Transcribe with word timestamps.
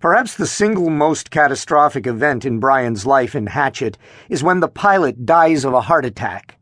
Perhaps 0.00 0.36
the 0.36 0.46
single 0.46 0.90
most 0.90 1.28
catastrophic 1.32 2.06
event 2.06 2.44
in 2.44 2.60
Brian's 2.60 3.04
life 3.04 3.34
in 3.34 3.48
Hatchet 3.48 3.98
is 4.28 4.44
when 4.44 4.60
the 4.60 4.68
pilot 4.68 5.26
dies 5.26 5.64
of 5.64 5.74
a 5.74 5.80
heart 5.80 6.04
attack. 6.04 6.56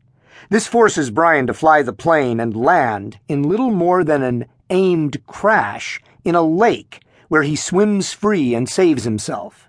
This 0.49 0.67
forces 0.67 1.10
Brian 1.10 1.46
to 1.49 1.52
fly 1.52 1.83
the 1.83 1.92
plane 1.92 2.41
and 2.41 2.57
land 2.57 3.18
in 3.28 3.42
little 3.42 3.70
more 3.70 4.04
than 4.04 4.22
an 4.22 4.46
aimed 4.70 5.26
crash 5.26 6.00
in 6.25 6.34
a 6.34 6.41
lake 6.41 7.02
where 7.28 7.42
he 7.42 7.57
swims 7.57 8.14
free 8.14 8.54
and 8.54 8.71
saves 8.71 9.05
himself. 9.05 9.68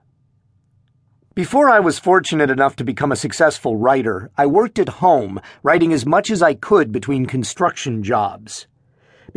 Before 1.36 1.70
I 1.70 1.82
was 1.82 2.00
fortunate 2.00 2.50
enough 2.50 2.78
to 2.78 2.86
become 2.86 3.12
a 3.12 3.18
successful 3.18 3.76
writer, 3.76 4.32
I 4.38 4.46
worked 4.46 4.80
at 4.80 4.90
home, 5.04 5.42
writing 5.62 5.92
as 5.92 6.06
much 6.06 6.32
as 6.32 6.42
I 6.42 6.54
could 6.54 6.94
between 6.94 7.26
construction 7.26 8.02
jobs. 8.02 8.66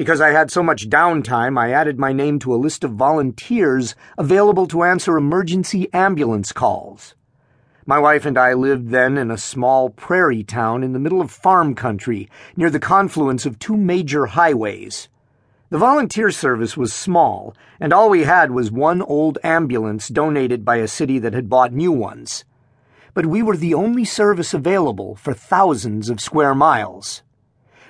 Because 0.01 0.23
I 0.23 0.31
had 0.31 0.51
so 0.51 0.63
much 0.63 0.89
downtime, 0.89 1.61
I 1.61 1.73
added 1.73 1.99
my 1.99 2.11
name 2.15 2.39
to 2.39 2.55
a 2.55 2.57
list 2.57 2.85
of 2.85 2.93
volunteers 2.93 3.95
available 4.17 4.67
to 4.69 4.83
answer 4.83 5.19
emergency 5.19 5.93
ambulance 5.93 6.53
calls. 6.53 7.15
My 7.85 7.99
wife 7.99 8.25
and 8.25 8.39
I 8.39 8.55
lived 8.55 8.89
then 8.89 9.19
in 9.19 9.31
a 9.31 9.37
small 9.37 9.91
prairie 9.91 10.43
town 10.43 10.83
in 10.83 10.95
the 10.95 10.99
middle 10.99 11.21
of 11.21 11.31
farm 11.31 11.75
country, 11.75 12.31
near 12.57 12.71
the 12.71 12.81
confluence 12.81 13.45
of 13.45 13.59
two 13.59 13.77
major 13.77 14.25
highways. 14.25 15.11
The 15.69 15.77
volunteer 15.77 16.31
service 16.31 16.79
was 16.79 16.95
small, 16.95 17.55
and 17.79 17.93
all 17.93 18.09
we 18.09 18.25
had 18.25 18.53
was 18.53 18.73
one 18.73 19.03
old 19.03 19.37
ambulance 19.45 20.09
donated 20.09 20.65
by 20.65 20.77
a 20.77 20.89
city 20.89 21.19
that 21.19 21.35
had 21.35 21.51
bought 21.51 21.75
new 21.75 21.93
ones. 21.93 22.47
But 23.13 23.27
we 23.27 23.43
were 23.43 23.59
the 23.59 23.75
only 23.75 24.07
service 24.07 24.55
available 24.55 25.15
for 25.17 25.35
thousands 25.35 26.09
of 26.09 26.23
square 26.23 26.55
miles. 26.55 27.23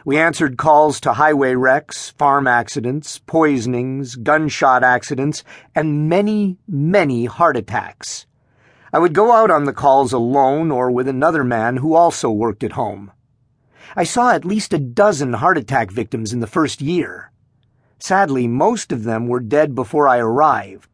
We 0.04 0.16
answered 0.16 0.56
calls 0.56 0.98
to 1.00 1.12
highway 1.12 1.54
wrecks, 1.54 2.10
farm 2.10 2.46
accidents, 2.46 3.18
poisonings, 3.18 4.16
gunshot 4.16 4.82
accidents, 4.82 5.45
and 5.74 6.09
many, 6.09 6.56
many 6.66 7.26
heart 7.26 7.56
attacks. 7.56 8.26
I 8.95 8.98
would 8.98 9.12
go 9.12 9.32
out 9.32 9.50
on 9.50 9.64
the 9.64 9.74
calls 9.74 10.15
alone 10.15 10.70
or 10.70 10.90
with 10.90 11.07
another 11.07 11.45
man 11.45 11.76
who 11.76 11.95
also 11.95 12.30
worked 12.30 12.65
at 12.65 12.73
home. 12.73 13.12
I 13.95 14.04
saw 14.04 14.32
at 14.32 14.45
least 14.45 14.73
a 14.73 14.79
dozen 14.79 15.34
heart 15.34 15.59
attack 15.59 15.90
victims 15.90 16.32
in 16.32 16.40
the 16.40 16.46
first 16.46 16.80
year. 16.80 17.30
Sadly, 17.98 18.48
most 18.48 18.92
of 18.92 19.04
them 19.04 19.29
were 19.29 19.40
dead 19.40 19.74
before 19.74 20.09
I 20.09 20.18
arrived. 20.18 20.88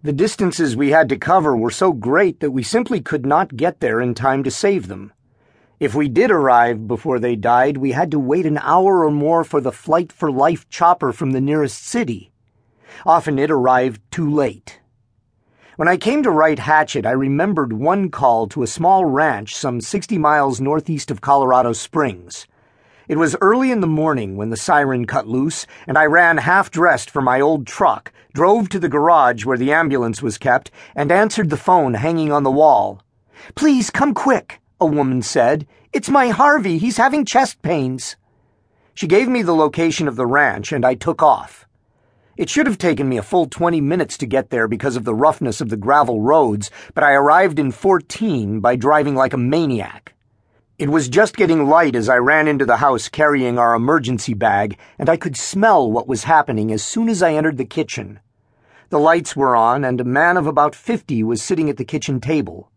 The 0.00 0.12
distances 0.12 0.76
we 0.76 0.90
had 0.90 1.08
to 1.08 1.18
cover 1.18 1.56
were 1.56 1.72
so 1.72 1.92
great 1.92 2.38
that 2.38 2.52
we 2.52 2.62
simply 2.62 3.00
could 3.00 3.26
not 3.26 3.56
get 3.56 3.80
there 3.80 4.00
in 4.00 4.14
time 4.14 4.44
to 4.44 4.50
save 4.50 4.86
them. 4.86 5.12
If 5.80 5.94
we 5.94 6.08
did 6.08 6.32
arrive 6.32 6.88
before 6.88 7.20
they 7.20 7.36
died, 7.36 7.76
we 7.76 7.92
had 7.92 8.10
to 8.10 8.18
wait 8.18 8.46
an 8.46 8.58
hour 8.58 9.04
or 9.04 9.12
more 9.12 9.44
for 9.44 9.60
the 9.60 9.70
flight 9.70 10.10
for 10.10 10.28
life 10.28 10.68
chopper 10.68 11.12
from 11.12 11.30
the 11.30 11.40
nearest 11.40 11.86
city. 11.86 12.32
Often 13.06 13.38
it 13.38 13.48
arrived 13.48 14.00
too 14.10 14.28
late. 14.28 14.80
When 15.76 15.86
I 15.86 15.96
came 15.96 16.24
to 16.24 16.32
write 16.32 16.58
Hatchet, 16.58 17.06
I 17.06 17.12
remembered 17.12 17.72
one 17.72 18.10
call 18.10 18.48
to 18.48 18.64
a 18.64 18.66
small 18.66 19.04
ranch 19.04 19.54
some 19.54 19.80
60 19.80 20.18
miles 20.18 20.60
northeast 20.60 21.12
of 21.12 21.20
Colorado 21.20 21.72
Springs. 21.72 22.48
It 23.06 23.16
was 23.16 23.36
early 23.40 23.70
in 23.70 23.80
the 23.80 23.86
morning 23.86 24.36
when 24.36 24.50
the 24.50 24.56
siren 24.56 25.06
cut 25.06 25.28
loose, 25.28 25.64
and 25.86 25.96
I 25.96 26.06
ran 26.06 26.38
half 26.38 26.72
dressed 26.72 27.08
for 27.08 27.22
my 27.22 27.40
old 27.40 27.68
truck, 27.68 28.12
drove 28.34 28.68
to 28.70 28.80
the 28.80 28.88
garage 28.88 29.44
where 29.44 29.56
the 29.56 29.72
ambulance 29.72 30.22
was 30.22 30.38
kept, 30.38 30.72
and 30.96 31.12
answered 31.12 31.50
the 31.50 31.56
phone 31.56 31.94
hanging 31.94 32.32
on 32.32 32.42
the 32.42 32.50
wall. 32.50 33.00
Please 33.54 33.90
come 33.90 34.12
quick 34.12 34.60
a 34.80 34.86
woman 34.86 35.22
said. 35.22 35.66
It's 35.92 36.08
my 36.08 36.28
Harvey. 36.28 36.78
He's 36.78 36.98
having 36.98 37.24
chest 37.24 37.62
pains. 37.62 38.16
She 38.94 39.06
gave 39.06 39.28
me 39.28 39.42
the 39.42 39.54
location 39.54 40.06
of 40.06 40.16
the 40.16 40.26
ranch, 40.26 40.72
and 40.72 40.84
I 40.84 40.94
took 40.94 41.22
off. 41.22 41.66
It 42.36 42.48
should 42.48 42.66
have 42.66 42.78
taken 42.78 43.08
me 43.08 43.16
a 43.16 43.22
full 43.22 43.46
20 43.46 43.80
minutes 43.80 44.16
to 44.18 44.26
get 44.26 44.50
there 44.50 44.68
because 44.68 44.94
of 44.94 45.04
the 45.04 45.14
roughness 45.14 45.60
of 45.60 45.70
the 45.70 45.76
gravel 45.76 46.22
roads, 46.22 46.70
but 46.94 47.02
I 47.02 47.12
arrived 47.12 47.58
in 47.58 47.72
14 47.72 48.60
by 48.60 48.76
driving 48.76 49.16
like 49.16 49.32
a 49.32 49.38
maniac. 49.38 50.14
It 50.78 50.90
was 50.90 51.08
just 51.08 51.36
getting 51.36 51.66
light 51.66 51.96
as 51.96 52.08
I 52.08 52.18
ran 52.18 52.46
into 52.46 52.64
the 52.64 52.76
house 52.76 53.08
carrying 53.08 53.58
our 53.58 53.74
emergency 53.74 54.34
bag, 54.34 54.78
and 54.96 55.08
I 55.08 55.16
could 55.16 55.36
smell 55.36 55.90
what 55.90 56.06
was 56.06 56.22
happening 56.22 56.70
as 56.70 56.84
soon 56.84 57.08
as 57.08 57.20
I 57.20 57.34
entered 57.34 57.56
the 57.56 57.64
kitchen. 57.64 58.20
The 58.90 59.00
lights 59.00 59.34
were 59.34 59.56
on, 59.56 59.82
and 59.84 60.00
a 60.00 60.04
man 60.04 60.36
of 60.36 60.46
about 60.46 60.76
50 60.76 61.24
was 61.24 61.42
sitting 61.42 61.68
at 61.68 61.78
the 61.78 61.84
kitchen 61.84 62.20
table. 62.20 62.70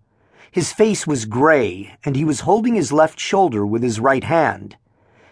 His 0.51 0.73
face 0.73 1.07
was 1.07 1.23
gray, 1.23 1.95
and 2.03 2.17
he 2.17 2.25
was 2.25 2.41
holding 2.41 2.75
his 2.75 2.91
left 2.91 3.17
shoulder 3.17 3.65
with 3.65 3.81
his 3.81 4.01
right 4.01 4.25
hand. 4.25 4.75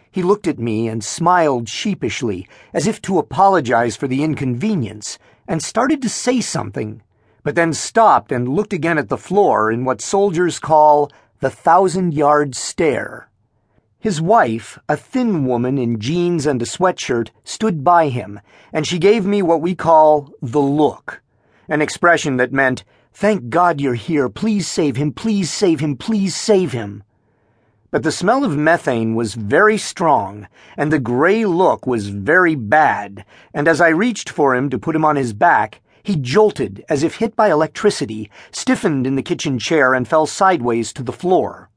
He 0.09 0.23
looked 0.23 0.47
at 0.47 0.59
me 0.59 0.87
and 0.87 1.03
smiled 1.03 1.67
sheepishly, 1.67 2.47
as 2.73 2.87
if 2.87 3.01
to 3.01 3.19
apologize 3.19 3.97
for 3.97 4.07
the 4.07 4.23
inconvenience, 4.23 5.19
and 5.45 5.61
started 5.61 6.01
to 6.03 6.09
say 6.09 6.39
something, 6.39 7.01
but 7.43 7.55
then 7.55 7.73
stopped 7.73 8.31
and 8.31 8.47
looked 8.47 8.71
again 8.71 8.97
at 8.97 9.09
the 9.09 9.17
floor 9.17 9.69
in 9.69 9.83
what 9.83 9.99
soldiers 9.99 10.57
call 10.57 11.11
the 11.41 11.49
thousand 11.49 12.13
yard 12.13 12.55
stare. 12.55 13.29
His 13.99 14.21
wife, 14.21 14.79
a 14.87 14.95
thin 14.95 15.45
woman 15.45 15.77
in 15.77 15.99
jeans 15.99 16.45
and 16.45 16.61
a 16.61 16.65
sweatshirt, 16.65 17.31
stood 17.43 17.83
by 17.83 18.07
him, 18.07 18.39
and 18.71 18.87
she 18.87 18.97
gave 18.97 19.25
me 19.25 19.41
what 19.41 19.61
we 19.61 19.75
call 19.75 20.31
the 20.41 20.61
look, 20.61 21.21
an 21.67 21.81
expression 21.81 22.37
that 22.37 22.53
meant, 22.53 22.85
Thank 23.13 23.49
God 23.49 23.81
you're 23.81 23.95
here. 23.95 24.29
Please 24.29 24.67
save 24.67 24.95
him. 24.95 25.11
Please 25.11 25.51
save 25.51 25.79
him. 25.79 25.97
Please 25.97 26.35
save 26.35 26.71
him. 26.71 27.03
But 27.91 28.03
the 28.03 28.11
smell 28.11 28.45
of 28.45 28.55
methane 28.55 29.15
was 29.15 29.33
very 29.33 29.77
strong, 29.77 30.47
and 30.77 30.93
the 30.93 30.99
gray 30.99 31.43
look 31.45 31.87
was 31.87 32.09
very 32.09 32.53
bad, 32.53 33.25
and 33.51 33.67
as 33.67 33.81
I 33.81 33.89
reached 33.89 34.29
for 34.29 34.55
him 34.55 34.69
to 34.69 34.77
put 34.77 34.95
him 34.95 35.03
on 35.03 35.15
his 35.15 35.33
back, 35.33 35.81
he 36.03 36.15
jolted 36.15 36.85
as 36.87 37.01
if 37.01 37.15
hit 37.15 37.35
by 37.35 37.49
electricity, 37.49 38.29
stiffened 38.51 39.07
in 39.07 39.15
the 39.15 39.23
kitchen 39.23 39.57
chair, 39.57 39.95
and 39.95 40.07
fell 40.07 40.27
sideways 40.27 40.93
to 40.93 41.03
the 41.03 41.11
floor. 41.11 41.69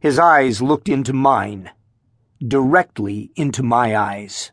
His 0.00 0.18
eyes 0.18 0.60
looked 0.60 0.88
into 0.88 1.14
mine. 1.14 1.70
Directly 2.46 3.32
into 3.34 3.62
my 3.62 3.96
eyes. 3.96 4.52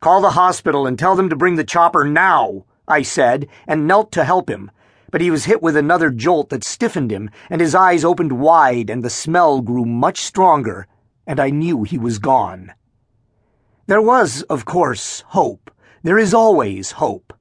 Call 0.00 0.20
the 0.20 0.30
hospital 0.30 0.86
and 0.86 0.98
tell 0.98 1.16
them 1.16 1.30
to 1.30 1.36
bring 1.36 1.56
the 1.56 1.64
chopper 1.64 2.04
now, 2.04 2.66
I 2.86 3.00
said, 3.00 3.48
and 3.66 3.86
knelt 3.86 4.12
to 4.12 4.24
help 4.24 4.50
him 4.50 4.70
but 5.16 5.22
he 5.22 5.30
was 5.30 5.46
hit 5.46 5.62
with 5.62 5.78
another 5.78 6.10
jolt 6.10 6.50
that 6.50 6.62
stiffened 6.62 7.10
him, 7.10 7.30
and 7.48 7.62
his 7.62 7.74
eyes 7.74 8.04
opened 8.04 8.38
wide, 8.38 8.90
and 8.90 9.02
the 9.02 9.08
smell 9.08 9.62
grew 9.62 9.86
much 9.86 10.20
stronger, 10.20 10.86
and 11.26 11.40
I 11.40 11.48
knew 11.48 11.84
he 11.84 11.96
was 11.96 12.18
gone. 12.18 12.74
There 13.86 14.02
was, 14.02 14.42
of 14.42 14.66
course, 14.66 15.24
hope. 15.28 15.70
There 16.02 16.18
is 16.18 16.34
always 16.34 16.90
hope. 16.90 17.32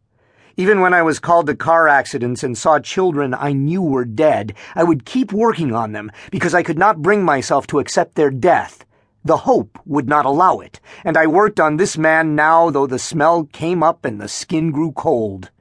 Even 0.55 0.79
when 0.79 0.93
I 0.93 1.01
was 1.01 1.19
called 1.19 1.47
to 1.47 1.55
car 1.57 1.89
accidents 1.89 2.45
and 2.45 2.57
saw 2.57 2.79
children 2.79 3.33
I 3.33 3.51
knew 3.51 3.81
were 3.81 4.05
dead, 4.05 4.53
I 4.73 4.85
would 4.85 5.03
keep 5.03 5.33
working 5.33 5.73
on 5.73 5.91
them 5.91 6.13
because 6.31 6.53
I 6.53 6.63
could 6.63 6.79
not 6.79 7.01
bring 7.01 7.25
myself 7.25 7.67
to 7.67 7.79
accept 7.79 8.15
their 8.15 8.31
death. 8.31 8.85
The 9.25 9.35
hope 9.35 9.77
would 9.85 10.07
not 10.07 10.25
allow 10.25 10.59
it, 10.61 10.79
and 11.03 11.17
I 11.17 11.27
worked 11.27 11.59
on 11.59 11.75
this 11.75 11.97
man 11.97 12.35
now, 12.35 12.69
though 12.69 12.87
the 12.87 12.97
smell 12.97 13.43
came 13.43 13.83
up 13.83 14.05
and 14.05 14.21
the 14.21 14.29
skin 14.29 14.71
grew 14.71 14.93
cold. 14.93 15.51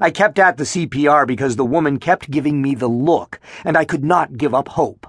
I 0.00 0.10
kept 0.10 0.38
at 0.38 0.56
the 0.56 0.64
CPR 0.64 1.26
because 1.26 1.56
the 1.56 1.64
woman 1.64 1.98
kept 1.98 2.30
giving 2.30 2.60
me 2.60 2.74
the 2.74 2.88
look, 2.88 3.40
and 3.64 3.76
I 3.76 3.84
could 3.84 4.04
not 4.04 4.36
give 4.36 4.54
up 4.54 4.68
hope. 4.68 5.06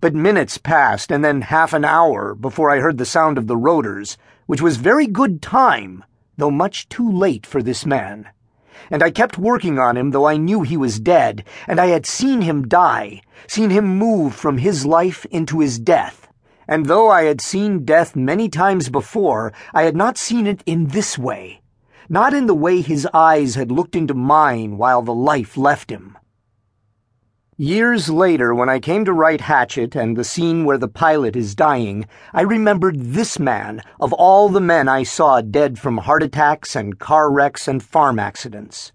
But 0.00 0.14
minutes 0.14 0.56
passed, 0.56 1.10
and 1.10 1.24
then 1.24 1.42
half 1.42 1.72
an 1.72 1.84
hour 1.84 2.34
before 2.34 2.70
I 2.70 2.78
heard 2.78 2.98
the 2.98 3.04
sound 3.04 3.38
of 3.38 3.46
the 3.48 3.56
rotors, 3.56 4.16
which 4.46 4.62
was 4.62 4.76
very 4.76 5.06
good 5.06 5.42
time, 5.42 6.04
though 6.36 6.50
much 6.50 6.88
too 6.88 7.10
late 7.10 7.44
for 7.44 7.62
this 7.62 7.84
man. 7.84 8.28
And 8.90 9.02
I 9.02 9.10
kept 9.10 9.36
working 9.36 9.78
on 9.78 9.96
him, 9.96 10.12
though 10.12 10.26
I 10.26 10.36
knew 10.36 10.62
he 10.62 10.76
was 10.76 11.00
dead, 11.00 11.44
and 11.66 11.80
I 11.80 11.86
had 11.86 12.06
seen 12.06 12.42
him 12.42 12.68
die, 12.68 13.22
seen 13.46 13.70
him 13.70 13.98
move 13.98 14.34
from 14.34 14.58
his 14.58 14.86
life 14.86 15.26
into 15.30 15.58
his 15.58 15.78
death. 15.78 16.28
And 16.68 16.86
though 16.86 17.10
I 17.10 17.24
had 17.24 17.40
seen 17.40 17.84
death 17.84 18.14
many 18.14 18.48
times 18.48 18.88
before, 18.88 19.52
I 19.74 19.82
had 19.82 19.96
not 19.96 20.16
seen 20.16 20.46
it 20.46 20.62
in 20.66 20.86
this 20.86 21.18
way 21.18 21.62
not 22.08 22.32
in 22.32 22.46
the 22.46 22.54
way 22.54 22.80
his 22.80 23.06
eyes 23.12 23.54
had 23.54 23.70
looked 23.70 23.94
into 23.94 24.14
mine 24.14 24.78
while 24.78 25.02
the 25.02 25.14
life 25.14 25.56
left 25.56 25.90
him. 25.90 26.16
Years 27.60 28.08
later, 28.08 28.54
when 28.54 28.68
I 28.68 28.78
came 28.78 29.04
to 29.04 29.12
write 29.12 29.40
Hatchet 29.40 29.96
and 29.96 30.16
the 30.16 30.22
scene 30.22 30.64
where 30.64 30.78
the 30.78 30.86
pilot 30.86 31.34
is 31.34 31.56
dying, 31.56 32.06
I 32.32 32.42
remembered 32.42 33.00
this 33.00 33.40
man 33.40 33.82
of 33.98 34.12
all 34.12 34.48
the 34.48 34.60
men 34.60 34.88
I 34.88 35.02
saw 35.02 35.40
dead 35.40 35.76
from 35.76 35.98
heart 35.98 36.22
attacks 36.22 36.76
and 36.76 37.00
car 37.00 37.32
wrecks 37.32 37.66
and 37.66 37.82
farm 37.82 38.20
accidents. 38.20 38.92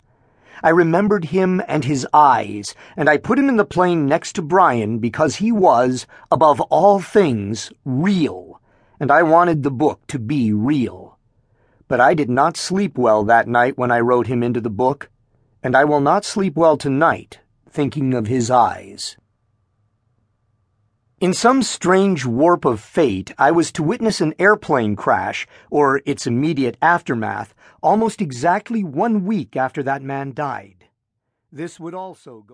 I 0.64 0.70
remembered 0.70 1.26
him 1.26 1.62
and 1.68 1.84
his 1.84 2.08
eyes, 2.14 2.74
and 2.96 3.10
I 3.10 3.18
put 3.18 3.38
him 3.38 3.50
in 3.50 3.58
the 3.58 3.66
plane 3.66 4.06
next 4.06 4.32
to 4.38 4.42
Brian 4.42 5.00
because 5.00 5.36
he 5.36 5.52
was, 5.52 6.08
above 6.32 6.62
all 6.62 7.02
things, 7.02 7.70
real, 7.84 8.62
and 8.98 9.12
I 9.12 9.24
wanted 9.24 9.64
the 9.64 9.72
book 9.72 10.08
to 10.08 10.20
be 10.20 10.54
real. 10.54 11.13
But 11.88 12.00
I 12.00 12.14
did 12.14 12.30
not 12.30 12.58
sleep 12.58 12.98
well 12.98 13.24
that 13.26 13.48
night 13.48 13.78
when 13.78 13.92
I 13.92 14.00
wrote 14.00 14.28
him 14.28 14.44
into 14.44 14.62
the 14.62 14.70
book, 14.70 15.10
and 15.62 15.76
I 15.76 15.86
will 15.86 16.02
not 16.02 16.26
sleep 16.26 16.56
well 16.56 16.78
tonight 16.78 17.40
thinking 17.74 18.14
of 18.14 18.28
his 18.28 18.52
eyes. 18.52 19.18
In 21.20 21.34
some 21.34 21.64
strange 21.64 22.26
warp 22.26 22.66
of 22.66 22.80
fate, 22.80 23.34
I 23.38 23.50
was 23.50 23.72
to 23.72 23.82
witness 23.82 24.22
an 24.22 24.36
airplane 24.38 24.96
crash, 24.96 25.48
or 25.72 26.02
its 26.06 26.28
immediate 26.28 26.78
aftermath, 26.82 27.56
almost 27.82 28.22
exactly 28.22 28.84
one 28.84 29.26
week 29.26 29.56
after 29.56 29.82
that 29.84 30.04
man 30.04 30.34
died. 30.34 30.86
This 31.52 31.80
would 31.80 31.96
also 31.96 32.42
go 32.42 32.52